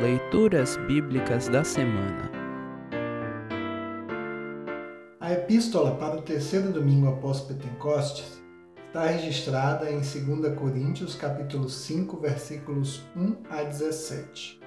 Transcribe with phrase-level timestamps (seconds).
[0.00, 2.30] Leituras Bíblicas da Semana
[5.20, 8.42] A epístola para o terceiro domingo após Pentecostes
[8.86, 14.58] está registrada em 2 Coríntios capítulo 5, versículos 1 a 17.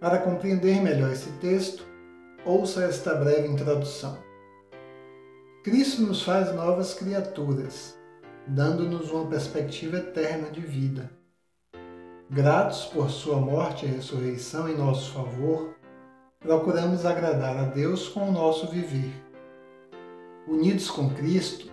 [0.00, 1.86] Para compreender melhor esse texto,
[2.44, 4.18] ouça esta breve introdução.
[5.62, 7.96] Cristo nos faz novas criaturas,
[8.44, 11.16] dando-nos uma perspectiva eterna de vida.
[12.30, 15.74] Gratos por Sua morte e ressurreição em nosso favor,
[16.40, 19.12] procuramos agradar a Deus com o nosso viver.
[20.48, 21.70] Unidos com Cristo,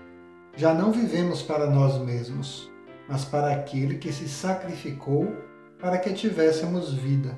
[0.55, 2.71] já não vivemos para nós mesmos,
[3.07, 5.27] mas para aquele que se sacrificou
[5.79, 7.37] para que tivéssemos vida.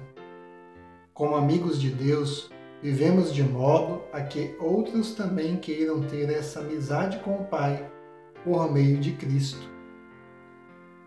[1.14, 2.52] Como amigos de Deus,
[2.86, 7.90] Vivemos de modo a que outros também queiram ter essa amizade com o Pai
[8.44, 9.68] por meio de Cristo.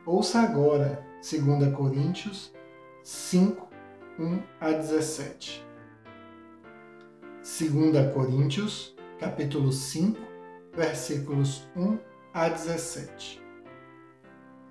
[0.04, 2.54] Ouça agora 2 Coríntios
[3.02, 3.68] 5,
[4.20, 5.66] 1 a 17.
[7.42, 10.16] 2 Coríntios, capítulo 5,
[10.76, 11.98] versículos 1
[12.32, 13.42] a 17.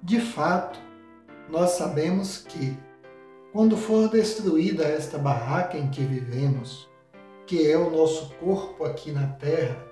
[0.02, 0.80] De fato,
[1.49, 2.77] nós sabemos que,
[3.52, 6.89] quando for destruída esta barraca em que vivemos,
[7.45, 9.86] que é o nosso corpo aqui na terra,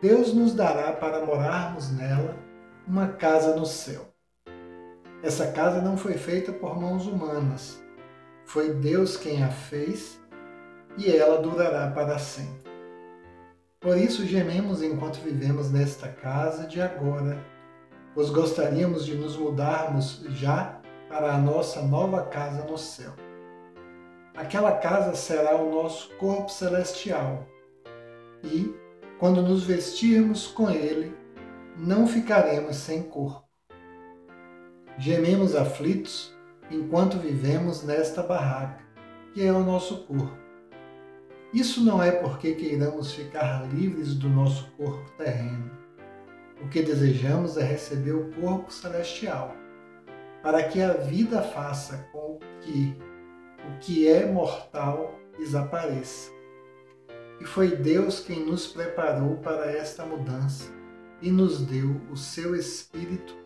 [0.00, 2.36] Deus nos dará para morarmos nela
[2.84, 4.11] uma casa no céu.
[5.22, 7.80] Essa casa não foi feita por mãos humanas,
[8.44, 10.20] foi Deus quem a fez
[10.98, 12.72] e ela durará para sempre.
[13.80, 17.38] Por isso gememos enquanto vivemos nesta casa de agora,
[18.14, 23.12] pois gostaríamos de nos mudarmos já para a nossa nova casa no céu.
[24.34, 27.46] Aquela casa será o nosso corpo celestial.
[28.42, 28.74] E,
[29.18, 31.14] quando nos vestirmos com ele,
[31.76, 33.51] não ficaremos sem corpo.
[34.98, 36.34] Gememos aflitos
[36.70, 38.84] enquanto vivemos nesta barraca,
[39.32, 40.36] que é o nosso corpo.
[41.52, 45.70] Isso não é porque queiramos ficar livres do nosso corpo terreno.
[46.62, 49.56] O que desejamos é receber o corpo celestial,
[50.42, 52.96] para que a vida faça com que
[53.68, 56.30] o que é mortal desapareça.
[57.40, 60.70] E foi Deus quem nos preparou para esta mudança
[61.20, 63.41] e nos deu o seu Espírito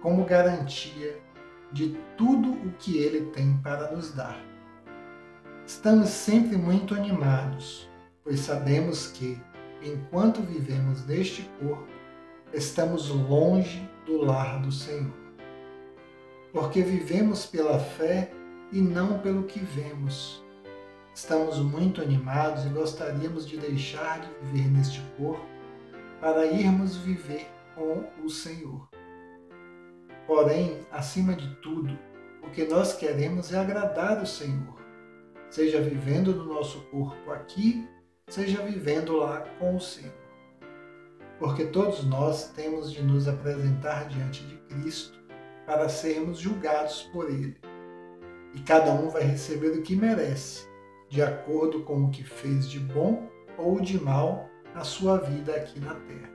[0.00, 1.18] como garantia
[1.72, 4.38] de tudo o que Ele tem para nos dar.
[5.66, 7.88] Estamos sempre muito animados,
[8.24, 9.40] pois sabemos que,
[9.82, 11.86] enquanto vivemos neste corpo,
[12.52, 15.14] estamos longe do lar do Senhor.
[16.52, 18.32] Porque vivemos pela fé
[18.72, 20.44] e não pelo que vemos.
[21.14, 25.46] Estamos muito animados e gostaríamos de deixar de viver neste corpo
[26.20, 28.89] para irmos viver com o Senhor.
[30.30, 31.98] Porém, acima de tudo,
[32.40, 34.80] o que nós queremos é agradar o Senhor,
[35.50, 37.84] seja vivendo no nosso corpo aqui,
[38.28, 40.14] seja vivendo lá com o Senhor.
[41.36, 45.18] Porque todos nós temos de nos apresentar diante de Cristo
[45.66, 47.58] para sermos julgados por Ele
[48.54, 50.64] e cada um vai receber o que merece,
[51.08, 55.80] de acordo com o que fez de bom ou de mal na sua vida aqui
[55.80, 56.30] na terra.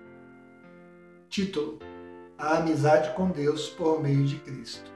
[1.30, 1.80] Título:
[2.38, 4.92] A amizade com Deus por meio de Cristo.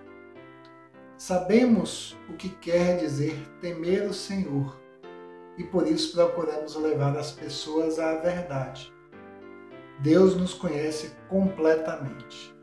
[1.18, 4.78] Sabemos o que quer dizer temer o Senhor
[5.58, 8.94] e por isso procuramos levar as pessoas à verdade.
[10.00, 12.54] Deus nos conhece completamente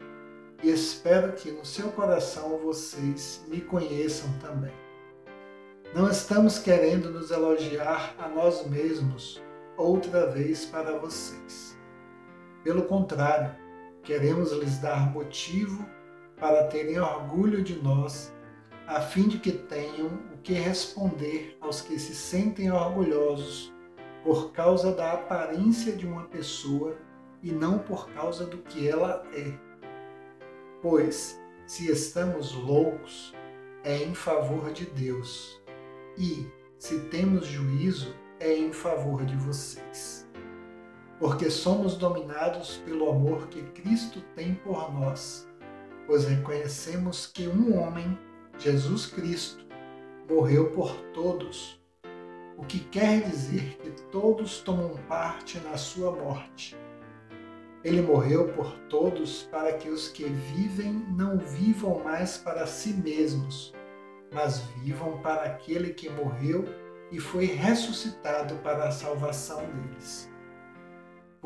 [0.63, 4.75] e espero que no seu coração vocês me conheçam também.
[5.95, 9.43] Não estamos querendo nos elogiar a nós mesmos
[9.77, 11.79] outra vez para vocês.
[12.63, 13.55] Pelo contrário,
[14.07, 15.85] queremos lhes dar motivo
[16.39, 18.33] para terem orgulho de nós,
[18.87, 23.75] a fim de que tenham o que responder aos que se sentem orgulhosos
[24.23, 26.97] por causa da aparência de uma pessoa
[27.43, 29.53] e não por causa do que ela é.
[30.81, 33.35] Pois, se estamos loucos,
[33.83, 35.61] é em favor de Deus,
[36.17, 36.47] e,
[36.79, 40.26] se temos juízo, é em favor de vocês.
[41.19, 45.49] Porque somos dominados pelo amor que Cristo tem por nós,
[46.07, 48.19] pois reconhecemos que um homem,
[48.59, 49.67] Jesus Cristo,
[50.29, 51.81] morreu por todos,
[52.57, 56.77] o que quer dizer que todos tomam parte na sua morte
[57.87, 63.73] ele morreu por todos para que os que vivem não vivam mais para si mesmos,
[64.33, 66.65] mas vivam para aquele que morreu
[67.13, 70.29] e foi ressuscitado para a salvação deles.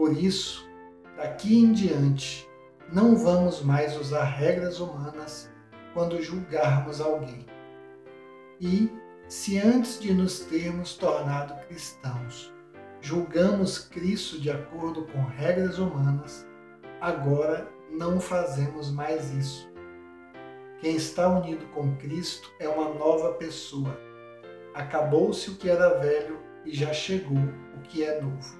[0.01, 0.67] Por isso,
[1.15, 2.49] daqui em diante,
[2.91, 5.53] não vamos mais usar regras humanas
[5.93, 7.45] quando julgarmos alguém.
[8.59, 8.91] E,
[9.29, 12.51] Se antes de nos termos tornado cristãos,
[13.03, 16.49] julgamos Cristo de acordo com regras humanas,
[16.99, 19.71] agora não fazemos mais isso.
[20.81, 24.01] Quem está unido com Cristo é uma nova pessoa.
[24.75, 28.60] Acabou-se o que era velho e já chegou o que é novo.